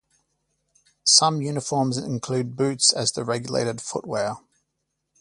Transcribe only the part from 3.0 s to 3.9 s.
the regulated